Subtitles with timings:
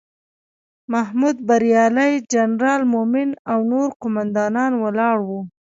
[0.93, 5.41] محمود بریالی، جنرال مومن او نور قوماندان ولاړ وو.